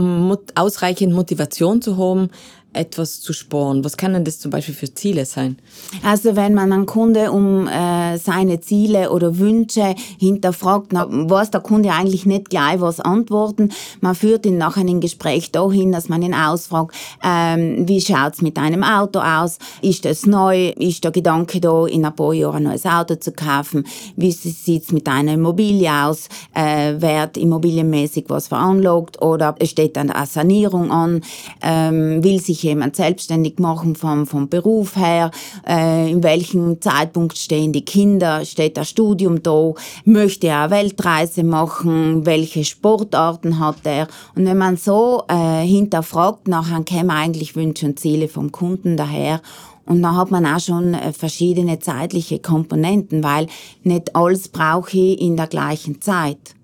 ausreichend 0.54 1.14
Motivation 1.14 1.82
zu 1.82 1.98
haben, 1.98 2.30
etwas 2.74 3.22
zu 3.22 3.34
sparen? 3.34 3.84
Was 3.84 3.98
können 3.98 4.24
das 4.24 4.40
zum 4.40 4.52
Beispiel 4.52 4.76
für 4.76 4.94
Ziele 4.94 5.26
sein? 5.26 5.58
Also 6.04 6.36
wenn 6.36 6.54
man 6.54 6.72
einen 6.72 6.86
Kunde 6.86 7.32
um 7.32 7.68
äh, 7.68 8.18
seine 8.18 8.60
Ziele 8.60 9.12
oder 9.12 9.38
Wünsche 9.40 9.96
hinterfragt, 10.20 10.94
na, 10.94 11.08
weiß 11.10 11.52
der 11.52 11.62
Kunde 11.62 11.92
eigentlich 11.92 12.26
nicht 12.26 12.50
gleich 12.50 12.80
was 12.80 13.00
antworten. 13.00 13.72
Man 14.02 14.16
führt 14.16 14.46
ihn 14.46 14.58
nachher 14.58 14.82
in 14.82 14.90
ein 14.90 15.02
Gespräch 15.02 15.52
dahin, 15.52 15.92
dass 15.92 16.10
man 16.10 16.22
ihn 16.22 16.34
ausfragt, 16.34 16.96
ähm, 17.24 17.88
wie 17.88 18.02
schaut's 18.02 18.42
mit 18.42 18.58
deinem 18.58 18.84
Auto 18.84 19.20
aus? 19.20 19.58
Ist 19.82 20.06
das 20.06 20.26
neu? 20.26 20.70
Ist 20.70 21.04
der 21.04 21.12
Gedanke 21.12 21.60
da, 21.60 21.88
in 21.88 22.06
ein 22.06 22.16
paar 22.16 22.34
Jahren 22.34 22.58
ein 22.58 22.64
neues 22.64 22.86
Auto 22.86 23.16
zu 23.16 23.32
kaufen? 23.32 23.86
Wie 24.16 24.32
sieht's 24.32 24.92
mit 24.92 25.08
deiner 25.08 25.34
Immobilie 25.34 25.92
aus? 25.92 26.30
Äh, 26.54 27.02
wird 27.02 27.38
immobilienmäßig 27.38 28.26
was 28.28 28.48
veranlagt 28.48 29.22
oder 29.22 29.56
steht 29.64 29.98
dann 29.98 30.12
eine 30.12 30.28
Sanierung 30.28 30.92
an? 30.92 31.22
Ähm, 31.62 32.24
will 32.24 32.40
sich 32.40 32.67
jemand 32.68 32.96
selbstständig 32.96 33.60
machen 33.60 33.96
vom, 33.96 34.28
vom 34.28 34.50
Beruf 34.50 34.96
her? 34.96 35.32
Äh, 35.68 36.12
in 36.12 36.24
welchem 36.24 36.82
Zeitpunkt 36.82 37.38
stehen 37.38 37.74
die 37.74 37.86
Kinder? 37.86 38.46
Steht 38.46 38.78
das 38.78 38.90
Studium 38.90 39.42
da? 39.44 39.74
Möchte 40.06 40.48
er 40.48 40.64
eine 40.64 40.72
Weltreise 40.72 41.44
machen? 41.44 42.26
Welche 42.26 42.64
Sportarten 42.64 43.60
hat 43.60 43.86
er? 43.86 44.08
Und 44.36 44.46
wenn 44.46 44.58
man 44.58 44.78
so 44.78 45.24
äh, 45.28 45.66
hinterfragt, 45.66 46.48
nachher 46.48 46.84
kämen 46.84 47.12
eigentlich 47.12 47.56
Wünsche 47.56 47.86
und 47.86 48.00
Ziele 48.00 48.28
vom 48.28 48.52
Kunden 48.52 48.98
daher. 48.98 49.42
Und 49.86 50.02
dann 50.02 50.18
hat 50.18 50.32
man 50.32 50.46
auch 50.46 50.60
schon 50.60 50.94
äh, 50.94 51.14
verschiedene 51.14 51.80
zeitliche 51.80 52.40
Komponenten, 52.40 53.24
weil 53.24 53.48
nicht 53.84 54.16
alles 54.16 54.50
brauche 54.50 54.98
ich 54.98 55.22
in 55.22 55.38
der 55.38 55.48
gleichen 55.48 56.02
Zeit. 56.02 56.57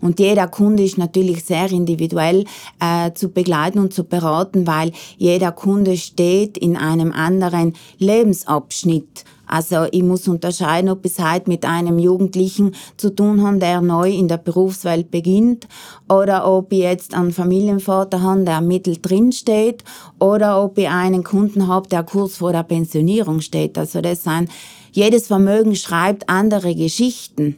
Und 0.00 0.20
jeder 0.20 0.48
Kunde 0.48 0.82
ist 0.82 0.98
natürlich 0.98 1.44
sehr 1.44 1.70
individuell 1.70 2.44
äh, 2.80 3.12
zu 3.12 3.30
begleiten 3.30 3.78
und 3.78 3.92
zu 3.92 4.04
beraten, 4.04 4.66
weil 4.66 4.92
jeder 5.16 5.52
Kunde 5.52 5.96
steht 5.96 6.58
in 6.58 6.76
einem 6.76 7.12
anderen 7.12 7.74
Lebensabschnitt. 7.98 9.24
Also 9.48 9.86
ich 9.90 10.02
muss 10.02 10.28
unterscheiden, 10.28 10.90
ob 10.90 11.04
ich 11.06 11.18
heute 11.18 11.48
mit 11.48 11.64
einem 11.64 11.98
Jugendlichen 11.98 12.74
zu 12.98 13.10
tun 13.10 13.42
habe, 13.42 13.58
der 13.58 13.80
neu 13.80 14.10
in 14.10 14.28
der 14.28 14.36
Berufswelt 14.36 15.10
beginnt, 15.10 15.66
oder 16.08 16.46
ob 16.46 16.70
ich 16.70 16.80
jetzt 16.80 17.14
einen 17.14 17.32
Familienvater 17.32 18.22
habe, 18.22 18.44
der 18.44 18.60
mittendrin 18.60 19.32
steht, 19.32 19.84
oder 20.20 20.62
ob 20.62 20.76
ich 20.76 20.88
einen 20.88 21.24
Kunden 21.24 21.66
habe, 21.66 21.88
der 21.88 22.02
kurz 22.02 22.36
vor 22.36 22.52
der 22.52 22.62
Pensionierung 22.62 23.40
steht. 23.40 23.78
Also 23.78 24.02
das 24.02 24.22
sind, 24.22 24.50
jedes 24.92 25.26
Vermögen 25.26 25.74
schreibt 25.76 26.28
andere 26.28 26.74
Geschichten. 26.74 27.56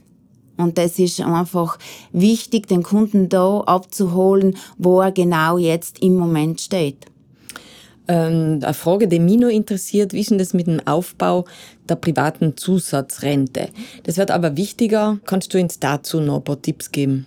Und 0.61 0.79
das 0.79 0.99
ist 0.99 1.21
einfach 1.21 1.79
wichtig, 2.13 2.69
den 2.69 2.83
Kunden 2.83 3.29
da 3.29 3.61
abzuholen, 3.61 4.57
wo 4.79 5.01
er 5.01 5.13
genau 5.13 5.59
jetzt 5.59 6.03
im 6.03 6.17
Moment 6.17 6.61
steht. 6.61 7.07
Ähm, 8.09 8.59
eine 8.63 8.75
Frage, 8.75 9.07
die 9.07 9.21
mich 9.21 9.39
nur 9.39 9.51
interessiert, 9.51 10.13
wie 10.13 10.21
ist 10.21 10.31
denn 10.31 10.39
das 10.39 10.53
mit 10.53 10.67
dem 10.67 10.85
Aufbau 10.85 11.45
der 11.89 11.95
privaten 11.95 12.57
Zusatzrente? 12.57 13.69
Das 14.03 14.17
wird 14.17 14.33
aber 14.33 14.57
wichtiger. 14.57 15.21
Kannst 15.27 15.55
du 15.55 15.61
uns 15.61 15.79
dazu 15.79 16.21
noch 16.21 16.39
ein 16.39 16.45
paar 16.45 16.61
Tipps 16.61 16.91
geben? 16.91 17.27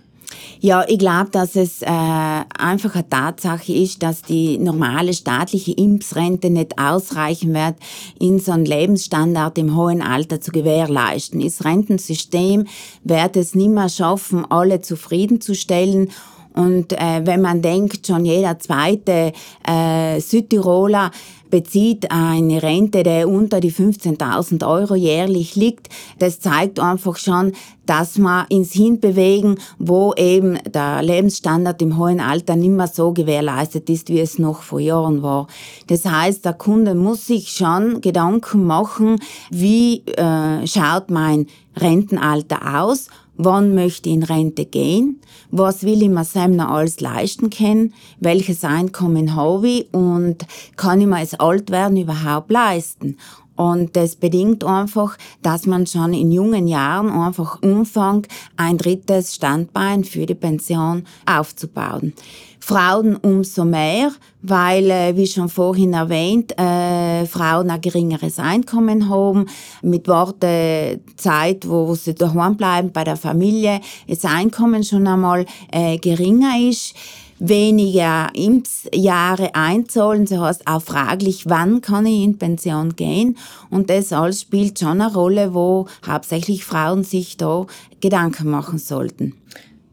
Ja, 0.59 0.85
ich 0.87 0.99
glaube, 0.99 1.29
dass 1.31 1.55
es 1.55 1.81
äh, 1.81 1.87
einfach 1.87 2.95
eine 2.95 3.09
Tatsache 3.09 3.73
ist, 3.73 4.01
dass 4.01 4.21
die 4.21 4.57
normale 4.57 5.13
staatliche 5.13 5.73
Impfrente 5.73 6.49
nicht 6.49 6.77
ausreichen 6.79 7.53
wird, 7.53 7.75
in 8.19 8.39
so 8.39 8.51
einen 8.51 8.65
Lebensstandard 8.65 9.57
im 9.57 9.75
hohen 9.75 10.01
Alter 10.01 10.39
zu 10.39 10.51
gewährleisten. 10.51 11.41
Das 11.41 11.65
Rentensystem 11.65 12.65
wird 13.03 13.35
es 13.35 13.55
nicht 13.55 13.71
mehr 13.71 13.89
schaffen, 13.89 14.45
alle 14.49 14.81
zufriedenzustellen 14.81 16.09
und 16.53 16.93
äh, 16.93 17.21
wenn 17.23 17.41
man 17.41 17.61
denkt, 17.61 18.05
schon 18.07 18.25
jeder 18.25 18.59
zweite 18.59 19.33
äh, 19.67 20.19
Südtiroler 20.19 21.11
bezieht 21.53 22.09
eine 22.09 22.63
Rente, 22.63 23.03
die 23.03 23.25
unter 23.25 23.59
die 23.59 23.71
15.000 23.71 24.67
Euro 24.67 24.95
jährlich 24.95 25.55
liegt. 25.55 25.87
Das 26.17 26.39
zeigt 26.39 26.79
einfach 26.79 27.15
schon, 27.17 27.51
dass 27.85 28.17
wir 28.17 28.47
ins 28.49 28.71
Hinbewegen, 28.71 29.59
wo 29.77 30.15
eben 30.15 30.57
der 30.63 31.03
Lebensstandard 31.03 31.79
im 31.83 31.99
hohen 31.99 32.19
Alter 32.19 32.55
nicht 32.55 32.71
mehr 32.71 32.87
so 32.87 33.13
gewährleistet 33.13 33.87
ist, 33.91 34.09
wie 34.09 34.19
es 34.19 34.39
noch 34.39 34.63
vor 34.63 34.79
Jahren 34.79 35.21
war. 35.21 35.45
Das 35.85 36.05
heißt, 36.05 36.43
der 36.43 36.53
Kunde 36.53 36.95
muss 36.95 37.27
sich 37.27 37.51
schon 37.51 38.01
Gedanken 38.01 38.65
machen, 38.65 39.19
wie 39.51 39.99
äh, 40.07 40.65
schaut 40.65 41.11
mein 41.11 41.45
Rentenalter 41.75 42.81
aus 42.81 43.09
wann 43.35 43.75
möchte 43.75 44.09
ich 44.09 44.15
in 44.15 44.23
Rente 44.23 44.65
gehen, 44.65 45.19
was 45.51 45.83
will 45.83 46.01
ich 46.01 46.09
mir 46.09 46.25
noch 46.47 46.69
alles 46.69 46.99
leisten 46.99 47.49
können, 47.49 47.93
welches 48.19 48.63
Einkommen 48.63 49.35
habe 49.35 49.67
ich? 49.67 49.93
Und 49.93 50.45
kann 50.75 51.01
ich 51.01 51.07
mir 51.07 51.17
als 51.17 51.39
Altwerden 51.39 51.97
überhaupt 51.97 52.51
leisten. 52.51 53.17
Und 53.55 53.95
das 53.95 54.15
bedingt 54.15 54.63
einfach, 54.63 55.17
dass 55.41 55.65
man 55.65 55.85
schon 55.85 56.13
in 56.13 56.31
jungen 56.31 56.67
Jahren 56.67 57.09
einfach 57.09 57.61
umfängt, 57.61 58.27
ein 58.57 58.77
drittes 58.77 59.35
Standbein 59.35 60.03
für 60.03 60.25
die 60.25 60.35
Pension 60.35 61.05
aufzubauen. 61.25 62.13
Frauen 62.59 63.17
umso 63.17 63.65
mehr, 63.65 64.11
weil, 64.41 64.89
äh, 64.89 65.17
wie 65.17 65.27
schon 65.27 65.49
vorhin 65.49 65.93
erwähnt, 65.93 66.57
äh, 66.57 67.25
Frauen 67.25 67.69
ein 67.69 67.81
geringeres 67.81 68.39
Einkommen 68.39 69.09
haben, 69.09 69.47
mit 69.81 70.07
Wartezeit, 70.07 71.67
wo, 71.67 71.89
wo 71.89 71.95
sie 71.95 72.15
daheim 72.15 72.55
bleiben 72.55 72.93
bei 72.93 73.03
der 73.03 73.17
Familie, 73.17 73.81
das 74.07 74.23
Einkommen 74.23 74.85
schon 74.85 75.05
einmal 75.07 75.45
äh, 75.73 75.97
geringer 75.97 76.57
ist 76.57 76.95
weniger 77.43 78.29
Impfjahre 78.33 79.53
einzahlen. 79.53 80.25
Das 80.25 80.39
heißt 80.39 80.67
auch 80.67 80.81
fraglich, 80.81 81.43
wann 81.47 81.81
kann 81.81 82.05
ich 82.05 82.23
in 82.23 82.37
Pension 82.37 82.95
gehen? 82.95 83.37
Und 83.69 83.89
das 83.89 84.13
alles 84.13 84.41
spielt 84.41 84.79
schon 84.79 85.01
eine 85.01 85.13
Rolle, 85.13 85.53
wo 85.53 85.87
hauptsächlich 86.07 86.63
Frauen 86.63 87.03
sich 87.03 87.37
da 87.37 87.65
Gedanken 87.99 88.49
machen 88.49 88.77
sollten. 88.77 89.35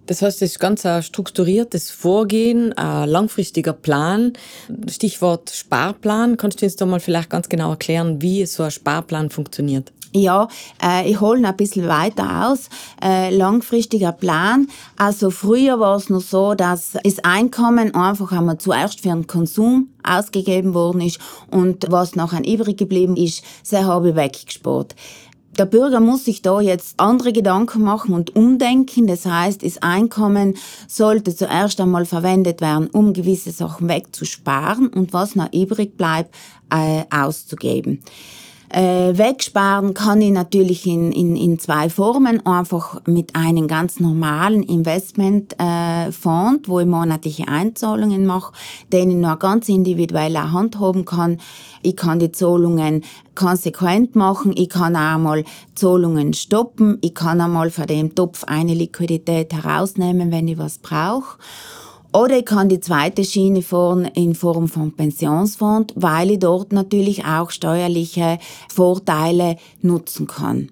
Das 0.07 0.23
heißt, 0.23 0.42
es 0.42 0.52
ist 0.52 0.59
ganz 0.59 0.85
ein 0.87 1.02
strukturiertes 1.02 1.90
Vorgehen, 1.90 2.73
ein 2.73 3.09
langfristiger 3.09 3.73
Plan. 3.73 4.33
Stichwort 4.88 5.50
Sparplan. 5.50 6.37
Kannst 6.37 6.61
du 6.61 6.66
uns 6.66 6.76
da 6.76 6.87
mal 6.87 6.99
vielleicht 6.99 7.30
ganz 7.30 7.49
genau 7.49 7.71
erklären, 7.71 8.21
wie 8.21 8.45
so 8.47 8.64
ein 8.64 8.73
Sparplan 8.73 9.30
funktioniert? 9.30 9.92
Ja, 10.12 10.49
äh, 10.83 11.09
ich 11.09 11.21
hole 11.21 11.47
ein 11.47 11.57
bisschen 11.57 11.87
weiter 11.87 12.49
aus. 12.49 12.69
Äh, 13.00 13.35
langfristiger 13.35 14.11
Plan. 14.11 14.67
Also 14.97 15.31
früher 15.31 15.79
war 15.79 15.97
es 15.97 16.11
noch 16.11 16.21
so, 16.21 16.55
dass 16.55 16.93
das 17.05 17.21
Einkommen 17.21 17.95
einfach 17.95 18.33
einmal 18.33 18.59
zuerst 18.59 19.00
für 19.00 19.11
den 19.11 19.29
Konsum 19.29 19.90
ausgegeben 20.02 20.75
worden 20.75 21.00
ist 21.02 21.21
und 21.50 21.87
was 21.90 22.17
nachher 22.17 22.45
übrig 22.45 22.76
geblieben 22.76 23.17
ist, 23.17 23.45
das 23.69 23.85
habe 23.85 24.11
ich 24.11 24.17
weggespart. 24.17 24.97
Der 25.59 25.67
Bürger 25.67 26.00
muss 26.00 26.25
sich 26.25 26.43
da 26.43 26.61
jetzt 26.61 26.99
andere 26.99 27.33
Gedanken 27.33 27.83
machen 27.83 28.14
und 28.14 28.35
umdenken. 28.35 29.07
Das 29.07 29.26
heißt, 29.26 29.64
das 29.64 29.83
Einkommen 29.83 30.57
sollte 30.88 31.35
zuerst 31.35 31.81
einmal 31.81 32.07
verwendet 32.07 32.61
werden, 32.61 32.88
um 32.88 33.12
gewisse 33.12 33.50
Sachen 33.50 33.88
wegzusparen 33.88 34.88
und 34.88 35.12
was 35.12 35.35
noch 35.35 35.52
übrig 35.52 35.97
bleibt, 35.97 36.35
äh, 36.71 37.02
auszugeben. 37.11 38.02
Äh, 38.73 39.19
wegsparen 39.19 39.95
kann 39.95 40.23
ich 40.23 40.31
natürlich 40.31 40.87
in, 40.87 41.11
in, 41.11 41.35
in 41.35 41.59
zwei 41.59 41.91
Formen. 41.91 42.47
Einfach 42.47 43.00
mit 43.05 43.35
einem 43.35 43.67
ganz 43.67 43.99
normalen 43.99 44.62
Investmentfonds, 44.62 45.59
äh, 45.59 46.69
wo 46.69 46.79
ich 46.79 46.87
monatliche 46.87 47.49
Einzahlungen 47.49 48.27
mache, 48.27 48.53
den 48.93 49.11
ich 49.11 49.17
noch 49.17 49.41
ganz 49.41 49.69
individuell 49.69 50.37
auch 50.37 50.53
handhaben 50.53 51.05
kann. 51.05 51.39
Ich 51.83 51.97
kann 51.97 52.21
die 52.21 52.31
Zahlungen 52.31 53.03
konsequent 53.35 54.15
machen. 54.15 54.53
Ich 54.55 54.69
kann 54.69 54.95
auch 54.95 55.19
mal 55.19 55.45
Zahlungen 55.75 56.33
stoppen. 56.33 56.99
Ich 57.00 57.15
kann 57.15 57.41
einmal 57.41 57.71
von 57.71 57.89
dem 57.89 58.15
Topf 58.15 58.45
eine 58.45 58.75
Liquidität 58.75 59.53
herausnehmen, 59.53 60.31
wenn 60.31 60.47
ich 60.47 60.59
was 60.59 60.79
brauche. 60.79 61.39
Oder 62.12 62.38
ich 62.38 62.45
kann 62.45 62.69
die 62.69 62.81
zweite 62.81 63.25
Schiene 63.25 63.62
fahren 63.62 64.05
in 64.05 64.35
Form 64.35 64.67
von 64.67 64.93
Pensionsfonds, 64.93 65.95
weil 65.97 66.33
ich 66.33 66.40
dort 66.40 66.73
natürlich 66.73 67.25
auch 67.25 67.50
steuerliche 67.50 68.38
Vorteile 68.69 69.57
nutzen 69.81 70.26
kann. 70.26 70.71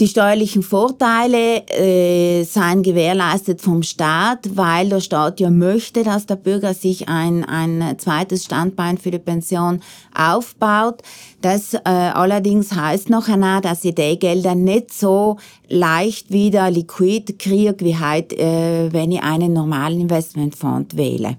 Die 0.00 0.08
steuerlichen 0.08 0.64
Vorteile 0.64 1.62
äh, 1.68 2.42
seien 2.42 2.82
gewährleistet 2.82 3.60
vom 3.60 3.84
Staat, 3.84 4.56
weil 4.56 4.88
der 4.88 4.98
Staat 4.98 5.38
ja 5.38 5.50
möchte, 5.50 6.02
dass 6.02 6.26
der 6.26 6.34
Bürger 6.34 6.74
sich 6.74 7.08
ein, 7.08 7.44
ein 7.44 7.96
zweites 7.98 8.44
Standbein 8.44 8.98
für 8.98 9.12
die 9.12 9.20
Pension 9.20 9.80
aufbaut. 10.12 11.00
Das 11.42 11.74
äh, 11.74 11.78
allerdings 11.84 12.74
heißt 12.74 13.08
noch 13.08 13.28
einmal, 13.28 13.60
dass 13.60 13.84
ich 13.84 13.94
die 13.94 14.18
Gelder 14.18 14.56
nicht 14.56 14.92
so 14.92 15.36
leicht 15.68 16.32
wieder 16.32 16.72
liquid 16.72 17.32
kriege, 17.38 17.76
wie 17.78 17.96
heute, 17.96 18.36
äh, 18.36 18.92
wenn 18.92 19.12
ich 19.12 19.22
einen 19.22 19.52
normalen 19.52 20.00
Investmentfonds 20.00 20.96
wähle. 20.96 21.36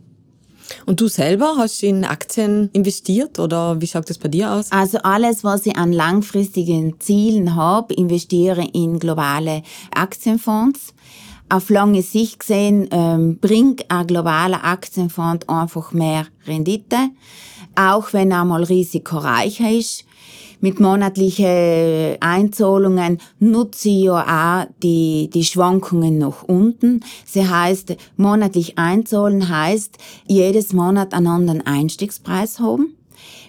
Und 0.86 1.02
du 1.02 1.08
selber 1.08 1.56
hast 1.58 1.84
in 1.84 2.06
Aktien 2.06 2.70
investiert 2.74 3.40
oder 3.40 3.82
wie 3.82 3.88
schaut 3.88 4.10
das 4.10 4.18
bei 4.18 4.30
dir 4.30 4.52
aus? 4.52 4.72
Also 4.72 5.00
alles, 5.00 5.44
was 5.44 5.66
ich 5.66 5.76
an 5.76 5.94
langfristigen 5.94 7.00
Zielen 7.00 7.56
habe, 7.56 7.94
investiere 7.94 8.68
in 8.74 9.00
globale 9.00 9.64
Aktienfonds. 9.94 10.94
Auf 11.48 11.70
lange 11.70 12.02
Sicht 12.02 12.40
gesehen 12.40 12.88
ähm, 12.92 13.38
bringt 13.40 13.90
ein 13.92 14.08
globaler 14.08 14.64
Aktienfonds 14.64 15.48
einfach 15.48 15.92
mehr 15.92 16.26
Rendite, 16.48 16.98
auch 17.76 18.14
wenn 18.14 18.32
er 18.32 18.46
mal 18.46 18.64
risikoreicher 18.64 19.70
ist 19.70 20.06
mit 20.60 20.80
monatlichen 20.80 22.18
Einzahlungen 22.20 23.20
nutze 23.40 23.90
ich 23.90 24.04
ja 24.04 24.64
auch 24.64 24.68
die, 24.82 25.30
die 25.34 25.44
Schwankungen 25.44 26.18
nach 26.18 26.44
unten. 26.44 27.02
Sie 27.26 27.48
heißt, 27.48 27.96
monatlich 28.18 28.78
einzahlen 28.78 29.50
heißt, 29.50 29.98
jedes 30.28 30.74
Monat 30.74 31.14
einen 31.14 31.28
anderen 31.28 31.66
Einstiegspreis 31.66 32.60
haben. 32.60 32.96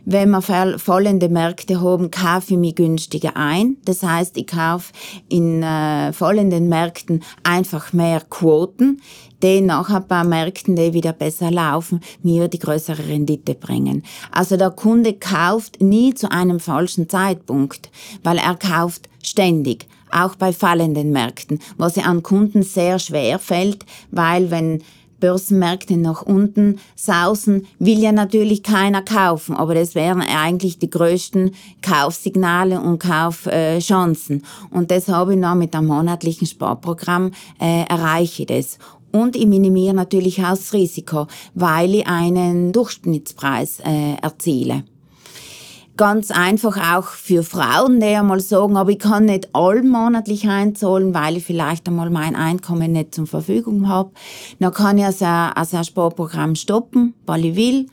Wenn 0.04 0.30
wir 0.30 0.42
fallende 0.42 1.28
Märkte 1.28 1.80
haben, 1.80 2.10
kaufe 2.10 2.54
ich 2.54 2.58
mich 2.58 2.74
günstiger 2.74 3.36
ein. 3.36 3.76
Das 3.84 4.02
heißt, 4.02 4.36
ich 4.36 4.46
kaufe 4.46 4.92
in 5.28 5.62
äh, 5.62 6.12
fallenden 6.12 6.68
Märkten 6.68 7.22
einfach 7.42 7.92
mehr 7.92 8.20
Quoten, 8.20 9.00
die 9.42 9.60
nachher 9.60 10.00
bei 10.00 10.24
Märkten, 10.24 10.76
die 10.76 10.92
wieder 10.92 11.12
besser 11.12 11.50
laufen, 11.50 12.00
mir 12.22 12.48
die 12.48 12.58
größere 12.58 13.08
Rendite 13.08 13.54
bringen. 13.54 14.02
Also 14.30 14.56
der 14.56 14.70
Kunde 14.70 15.14
kauft 15.14 15.80
nie 15.80 16.14
zu 16.14 16.30
einem 16.30 16.60
falschen 16.60 17.08
Zeitpunkt, 17.08 17.90
weil 18.22 18.38
er 18.38 18.54
kauft 18.54 19.08
ständig 19.22 19.86
auch 20.10 20.36
bei 20.36 20.52
fallenden 20.52 21.10
Märkten, 21.10 21.58
was 21.76 21.96
ja 21.96 22.04
an 22.04 22.22
Kunden 22.22 22.62
sehr 22.62 22.98
schwer 22.98 23.38
fällt, 23.38 23.84
weil 24.10 24.50
wenn 24.50 24.82
Börsenmärkte 25.26 25.96
nach 25.96 26.22
unten 26.22 26.78
sausen, 26.94 27.66
will 27.80 27.98
ja 27.98 28.12
natürlich 28.12 28.62
keiner 28.62 29.02
kaufen, 29.02 29.56
aber 29.56 29.74
das 29.74 29.96
wären 29.96 30.22
eigentlich 30.22 30.78
die 30.78 30.88
größten 30.88 31.50
Kaufsignale 31.82 32.80
und 32.80 33.00
Kaufchancen. 33.00 34.44
Und 34.70 34.92
das 34.92 35.08
habe 35.08 35.34
ich 35.34 35.40
noch 35.40 35.56
mit 35.56 35.74
einem 35.74 35.88
monatlichen 35.88 36.46
Sparprogramm 36.46 37.32
äh, 37.60 37.82
erreiche 37.88 38.42
ich 38.42 38.46
das. 38.46 38.78
Und 39.10 39.34
ich 39.34 39.46
minimiere 39.46 39.94
natürlich 39.94 40.38
auch 40.44 40.50
das 40.50 40.72
Risiko, 40.72 41.26
weil 41.54 41.96
ich 41.96 42.06
einen 42.06 42.70
Durchschnittspreis 42.70 43.80
äh, 43.80 44.14
erziele 44.22 44.84
ganz 45.96 46.30
einfach 46.30 46.96
auch 46.96 47.06
für 47.08 47.42
Frauen, 47.42 48.00
die 48.00 48.06
einmal 48.06 48.40
sagen, 48.40 48.76
aber 48.76 48.90
ich 48.90 48.98
kann 48.98 49.26
nicht 49.26 49.48
allmonatlich 49.54 50.48
einzahlen, 50.48 51.14
weil 51.14 51.38
ich 51.38 51.44
vielleicht 51.44 51.88
einmal 51.88 52.10
mein 52.10 52.36
Einkommen 52.36 52.92
nicht 52.92 53.14
zur 53.14 53.26
Verfügung 53.26 53.88
habe. 53.88 54.10
Dann 54.58 54.72
kann 54.72 54.98
ich 54.98 55.04
also, 55.04 55.24
also 55.24 55.76
ein 55.76 55.84
Sparprogramm 55.84 56.54
stoppen, 56.54 57.14
weil 57.24 57.46
ich 57.46 57.56
will. 57.56 57.86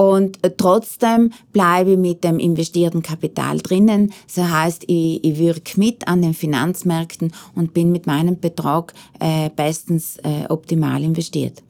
Und 0.00 0.38
trotzdem 0.56 1.30
bleibe 1.52 1.90
ich 1.90 1.98
mit 1.98 2.24
dem 2.24 2.38
investierten 2.38 3.02
Kapital 3.02 3.58
drinnen. 3.58 4.14
Das 4.34 4.48
heißt, 4.48 4.84
ich, 4.86 5.22
ich 5.22 5.38
wirke 5.38 5.78
mit 5.78 6.08
an 6.08 6.22
den 6.22 6.32
Finanzmärkten 6.32 7.34
und 7.54 7.74
bin 7.74 7.92
mit 7.92 8.06
meinem 8.06 8.40
Betrag 8.40 8.94
äh, 9.18 9.50
bestens 9.54 10.16
äh, 10.22 10.46
optimal 10.48 11.02
investiert. 11.02 11.62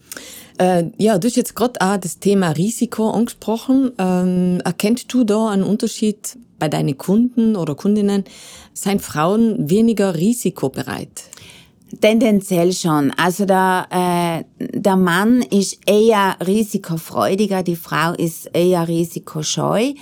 Äh, 0.58 0.84
ja, 0.96 1.18
du 1.18 1.26
hast 1.26 1.34
jetzt 1.34 1.56
gerade 1.56 1.80
auch 1.80 1.96
das 1.96 2.20
Thema 2.20 2.50
Risiko 2.50 3.10
angesprochen. 3.10 3.90
Ähm, 3.98 4.60
erkennst 4.64 5.12
du 5.12 5.24
da 5.24 5.48
einen 5.48 5.64
Unterschied 5.64 6.38
bei 6.60 6.68
deinen 6.68 6.96
Kunden 6.96 7.56
oder 7.56 7.74
Kundinnen? 7.74 8.22
Seien 8.72 9.00
Frauen 9.00 9.68
weniger 9.68 10.14
risikobereit? 10.14 11.24
Tendenziell 12.00 12.72
schon. 12.72 13.12
Also 13.16 13.46
der, 13.46 13.86
äh, 13.90 14.44
der 14.78 14.96
Mann 14.96 15.42
ist 15.42 15.78
eher 15.86 16.36
risikofreudiger, 16.46 17.62
die 17.62 17.76
Frau 17.76 18.12
ist 18.12 18.50
eher 18.54 18.86
risikoscheu 18.86 19.94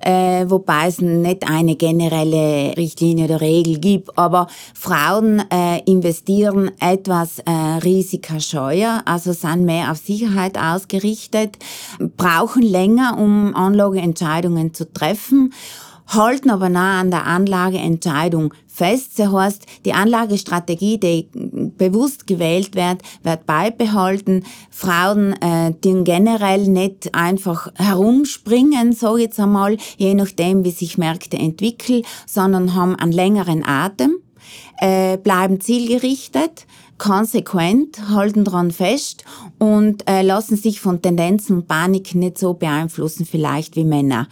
äh, 0.00 0.44
wobei 0.48 0.86
es 0.86 1.00
nicht 1.00 1.48
eine 1.48 1.76
generelle 1.76 2.76
Richtlinie 2.76 3.26
oder 3.26 3.40
Regel 3.40 3.78
gibt. 3.78 4.16
Aber 4.18 4.46
Frauen 4.74 5.42
äh, 5.50 5.80
investieren 5.84 6.70
etwas 6.80 7.40
äh, 7.40 7.50
risikoscheuer, 7.82 9.02
also 9.04 9.32
sind 9.32 9.64
mehr 9.64 9.90
auf 9.90 9.98
Sicherheit 9.98 10.58
ausgerichtet, 10.58 11.58
brauchen 12.16 12.62
länger, 12.62 13.18
um 13.18 13.54
Anlageentscheidungen 13.54 14.74
zu 14.74 14.92
treffen 14.92 15.52
halten 16.06 16.50
aber 16.50 16.68
nah 16.68 17.00
an 17.00 17.10
der 17.10 17.26
Anlageentscheidung 17.26 18.54
fest. 18.66 19.18
Das 19.18 19.32
heißt, 19.32 19.66
die 19.84 19.92
Anlagestrategie, 19.92 20.98
die 20.98 21.28
bewusst 21.76 22.26
gewählt 22.26 22.74
wird, 22.74 23.02
wird 23.22 23.46
beibehalten. 23.46 24.44
Frauen, 24.70 25.32
äh, 25.40 25.72
die 25.82 26.04
generell 26.04 26.68
nicht 26.68 27.14
einfach 27.14 27.72
herumspringen, 27.74 28.92
so 28.92 29.16
jetzt 29.16 29.40
einmal, 29.40 29.76
je 29.96 30.14
nachdem, 30.14 30.64
wie 30.64 30.70
sich 30.70 30.98
Märkte 30.98 31.38
entwickeln, 31.38 32.02
sondern 32.26 32.74
haben 32.74 32.94
einen 32.96 33.12
längeren 33.12 33.64
Atem, 33.66 34.16
äh, 34.78 35.16
bleiben 35.16 35.60
zielgerichtet, 35.60 36.66
konsequent, 36.98 38.08
halten 38.08 38.44
dran 38.44 38.70
fest 38.70 39.24
und 39.58 40.08
äh, 40.08 40.22
lassen 40.22 40.56
sich 40.56 40.80
von 40.80 41.02
Tendenzen 41.02 41.56
und 41.56 41.68
Panik 41.68 42.14
nicht 42.14 42.38
so 42.38 42.54
beeinflussen 42.54 43.26
vielleicht 43.26 43.76
wie 43.76 43.84
Männer. 43.84 44.28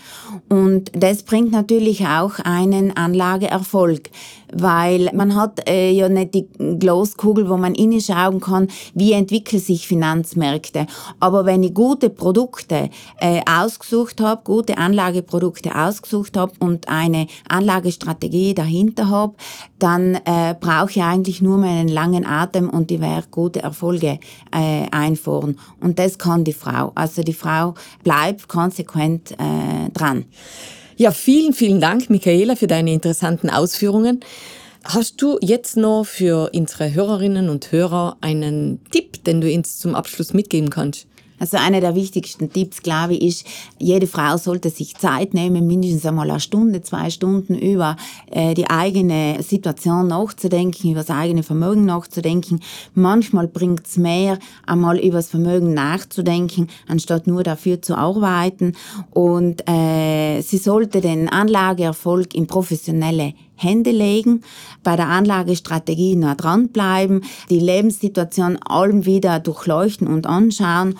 Und 0.48 0.90
das 0.94 1.22
bringt 1.22 1.52
natürlich 1.52 2.06
auch 2.06 2.38
einen 2.38 2.96
Anlageerfolg 2.96 4.10
weil 4.54 5.10
man 5.12 5.34
hat 5.34 5.68
äh, 5.68 5.90
ja 5.90 6.08
nicht 6.08 6.34
die 6.34 6.48
Glaskugel, 6.78 7.48
wo 7.48 7.56
man 7.56 7.74
schauen 8.00 8.40
kann, 8.40 8.68
wie 8.94 9.12
entwickeln 9.12 9.60
sich 9.60 9.86
Finanzmärkte. 9.86 10.86
Aber 11.20 11.44
wenn 11.44 11.62
ich 11.62 11.74
gute 11.74 12.10
Produkte 12.10 12.90
äh, 13.18 13.40
ausgesucht 13.48 14.20
habe, 14.20 14.42
gute 14.44 14.78
Anlageprodukte 14.78 15.74
ausgesucht 15.74 16.36
habe 16.36 16.52
und 16.60 16.88
eine 16.88 17.26
Anlagestrategie 17.48 18.54
dahinter 18.54 19.08
habe, 19.08 19.34
dann 19.78 20.14
äh, 20.14 20.54
brauche 20.58 20.90
ich 20.90 21.02
eigentlich 21.02 21.42
nur 21.42 21.58
meinen 21.58 21.88
langen 21.88 22.26
Atem 22.26 22.70
und 22.70 22.90
die 22.90 23.00
werde 23.00 23.26
gute 23.30 23.62
Erfolge 23.62 24.18
äh, 24.52 24.86
einfahren. 24.90 25.58
Und 25.80 25.98
das 25.98 26.18
kann 26.18 26.44
die 26.44 26.52
Frau. 26.52 26.92
Also 26.94 27.22
die 27.22 27.34
Frau 27.34 27.74
bleibt 28.02 28.48
konsequent 28.48 29.32
äh, 29.32 29.90
dran. 29.92 30.24
Ja, 30.96 31.10
vielen, 31.10 31.54
vielen 31.54 31.80
Dank, 31.80 32.08
Michaela, 32.08 32.54
für 32.54 32.68
deine 32.68 32.92
interessanten 32.92 33.50
Ausführungen. 33.50 34.20
Hast 34.84 35.20
du 35.20 35.38
jetzt 35.40 35.76
noch 35.76 36.04
für 36.04 36.50
unsere 36.54 36.94
Hörerinnen 36.94 37.48
und 37.48 37.72
Hörer 37.72 38.16
einen 38.20 38.78
Tipp, 38.92 39.24
den 39.24 39.40
du 39.40 39.52
uns 39.52 39.78
zum 39.78 39.96
Abschluss 39.96 40.34
mitgeben 40.34 40.70
kannst? 40.70 41.08
Also 41.44 41.58
einer 41.58 41.82
der 41.82 41.94
wichtigsten 41.94 42.50
Tipps, 42.50 42.80
glaube 42.80 43.12
ich, 43.12 43.22
ist, 43.22 43.46
jede 43.78 44.06
Frau 44.06 44.38
sollte 44.38 44.70
sich 44.70 44.96
Zeit 44.96 45.34
nehmen, 45.34 45.66
mindestens 45.66 46.06
einmal 46.06 46.30
eine 46.30 46.40
Stunde, 46.40 46.80
zwei 46.80 47.10
Stunden 47.10 47.54
über 47.54 47.96
äh, 48.30 48.54
die 48.54 48.70
eigene 48.70 49.42
Situation 49.42 50.08
nachzudenken, 50.08 50.92
über 50.92 51.00
das 51.00 51.10
eigene 51.10 51.42
Vermögen 51.42 51.84
nachzudenken. 51.84 52.60
Manchmal 52.94 53.46
bringt 53.46 53.86
es 53.86 53.98
mehr, 53.98 54.38
einmal 54.66 54.98
über 54.98 55.18
das 55.18 55.28
Vermögen 55.28 55.74
nachzudenken, 55.74 56.68
anstatt 56.88 57.26
nur 57.26 57.42
dafür 57.42 57.82
zu 57.82 57.94
arbeiten. 57.94 58.72
Und 59.10 59.68
äh, 59.68 60.40
sie 60.40 60.56
sollte 60.56 61.02
den 61.02 61.28
Anlageerfolg 61.28 62.34
in 62.34 62.46
professionelle 62.46 63.34
Hände 63.54 63.90
legen, 63.90 64.42
bei 64.82 64.96
der 64.96 65.08
Anlagestrategie 65.08 66.16
nah 66.16 66.34
dranbleiben, 66.34 67.22
die 67.50 67.60
Lebenssituation 67.60 68.56
allem 68.62 69.04
wieder 69.04 69.40
durchleuchten 69.40 70.08
und 70.08 70.26
anschauen 70.26 70.94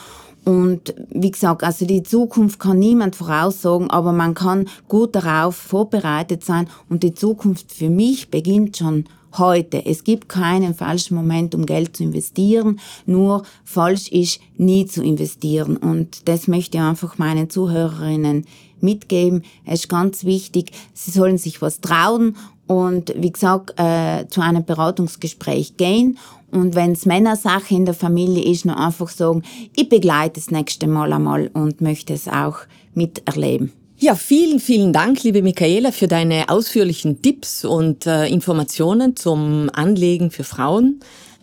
und 0.45 0.95
wie 1.11 1.31
gesagt, 1.31 1.65
also 1.65 1.87
die 1.87 2.03
Zukunft 2.03 2.59
kann 2.59 2.79
niemand 2.79 3.17
voraussagen, 3.17 3.91
aber 3.91 4.13
man 4.13 4.35
kann 4.35 4.69
gut 4.89 5.15
darauf 5.15 5.57
vorbereitet 5.57 6.45
sein 6.45 6.69
und 6.89 7.03
die 7.03 7.15
Zukunft 7.15 7.73
für 7.73 7.89
mich 7.89 8.31
beginnt 8.31 8.77
schon 8.77 9.05
heute. 9.39 9.85
Es 9.85 10.05
gibt 10.05 10.29
keinen 10.29 10.75
falschen 10.75 11.17
Moment, 11.17 11.55
um 11.55 11.67
Geld 11.67 11.97
zu 11.97 12.05
investieren, 12.05 12.81
nur 13.07 13.43
falsch 13.65 14.09
ist, 14.09 14.41
nie 14.57 14.87
zu 14.87 15.03
investieren. 15.03 15.77
Und 15.77 16.29
das 16.29 16.47
möchte 16.47 16.79
ich 16.79 16.85
einfach 16.85 17.19
meinen 17.19 17.51
Zuhörerinnen 17.51 18.45
mitgeben. 18.81 19.43
Es 19.65 19.81
ist 19.81 19.89
ganz 19.89 20.25
wichtig, 20.25 20.73
sie 20.93 21.11
sollen 21.11 21.39
sich 21.39 21.63
was 21.63 21.81
trauen 21.81 22.37
und 22.67 23.13
wie 23.17 23.33
gesagt, 23.33 23.79
äh, 23.79 24.27
zu 24.29 24.41
einem 24.41 24.65
Beratungsgespräch 24.65 25.77
gehen. 25.77 26.19
Und 26.51 26.75
wenn 26.75 26.93
es 26.93 27.05
Männersache 27.05 27.75
in 27.75 27.85
der 27.85 27.95
Familie 27.95 28.45
ist, 28.45 28.65
nur 28.65 28.79
einfach 28.79 29.09
sagen, 29.09 29.43
ich 29.75 29.89
begleite 29.89 30.41
das 30.41 30.51
nächste 30.51 30.87
Mal 30.87 31.13
einmal 31.13 31.51
und 31.53 31.81
möchte 31.81 32.15
es 32.15 32.29
auch 32.29 32.59
miterleben. 32.95 33.73
Ja, 33.99 34.15
vielen, 34.15 34.61
vielen 34.61 34.93
Dank, 34.93 35.23
liebe 35.23 35.43
Michaela, 35.43 35.93
für 35.93 36.09
deine 36.09 36.49
ausführlichen 36.49 37.23
Tipps 37.23 37.65
und 37.65 38.07
äh, 38.07 38.27
Informationen 38.27 39.17
zum 39.17 39.71
Anlegen 39.73 40.31
für 40.31 40.45
Frauen. 40.45 41.01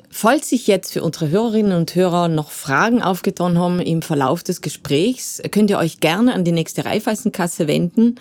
Falls 0.09 0.49
sich 0.49 0.67
jetzt 0.67 0.91
für 0.91 1.03
unsere 1.03 1.29
Hörerinnen 1.29 1.77
und 1.77 1.95
Hörer 1.95 2.27
noch 2.27 2.51
Fragen 2.51 3.01
aufgetan 3.01 3.57
haben 3.57 3.79
im 3.79 4.01
Verlauf 4.01 4.43
des 4.43 4.61
Gesprächs, 4.61 5.41
könnt 5.51 5.69
ihr 5.69 5.77
euch 5.77 6.01
gerne 6.01 6.33
an 6.33 6.43
die 6.43 6.51
nächste 6.51 6.83
Raiffeisenkasse 6.83 7.67
wenden 7.67 8.15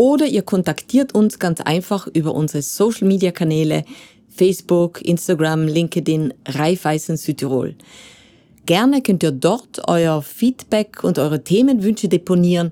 oder 0.00 0.24
ihr 0.24 0.40
kontaktiert 0.40 1.14
uns 1.14 1.38
ganz 1.38 1.60
einfach 1.60 2.06
über 2.06 2.34
unsere 2.34 2.62
Social 2.62 3.06
Media 3.06 3.32
Kanäle 3.32 3.84
Facebook, 4.34 5.02
Instagram, 5.02 5.66
LinkedIn, 5.66 6.32
Raiffeisen 6.48 7.18
Südtirol. 7.18 7.74
Gerne 8.64 9.02
könnt 9.02 9.22
ihr 9.22 9.30
dort 9.30 9.82
euer 9.88 10.22
Feedback 10.22 11.04
und 11.04 11.18
eure 11.18 11.44
Themenwünsche 11.44 12.08
deponieren. 12.08 12.70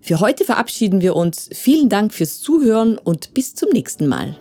Für 0.00 0.18
heute 0.18 0.44
verabschieden 0.44 1.00
wir 1.00 1.14
uns. 1.14 1.48
Vielen 1.52 1.88
Dank 1.88 2.12
fürs 2.12 2.40
Zuhören 2.40 2.98
und 2.98 3.32
bis 3.32 3.54
zum 3.54 3.68
nächsten 3.68 4.08
Mal. 4.08 4.36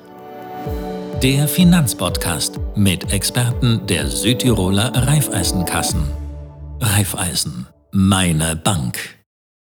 Der 1.22 1.48
Finanzpodcast 1.48 2.60
mit 2.76 3.14
Experten 3.14 3.86
der 3.86 4.08
Südtiroler 4.08 4.92
Raiffeisenkassen. 4.96 6.02
Raiffeisen, 6.80 7.68
meine 7.92 8.56
Bank. 8.56 9.19